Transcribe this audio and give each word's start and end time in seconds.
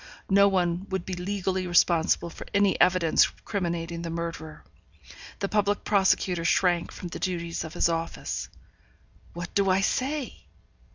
No 0.31 0.47
one 0.47 0.87
would 0.89 1.05
be 1.05 1.13
legally 1.13 1.67
responsible 1.67 2.31
for 2.31 2.47
any 2.55 2.75
evidence 2.81 3.27
criminating 3.45 4.01
the 4.01 4.09
murderer. 4.09 4.63
The 5.37 5.47
public 5.47 5.83
prosecutor 5.83 6.43
shrank 6.43 6.91
from 6.91 7.09
the 7.09 7.19
duties 7.19 7.63
of 7.63 7.75
his 7.75 7.87
office. 7.87 8.49
What 9.33 9.53
do 9.53 9.69
I 9.69 9.81
say? 9.81 10.47